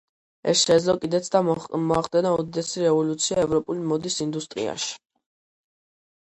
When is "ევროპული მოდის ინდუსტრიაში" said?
3.45-4.91